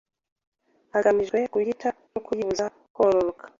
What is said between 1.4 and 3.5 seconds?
kuyica no kuyibuza kororoka.